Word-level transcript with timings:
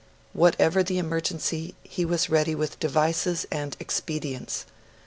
Whatever 0.33 0.81
the 0.81 0.97
emergency, 0.97 1.75
he 1.83 2.05
was 2.05 2.27
ready 2.27 2.55
with 2.55 2.79
devices 2.79 3.45
and 3.51 3.77
expedients. 3.79 4.65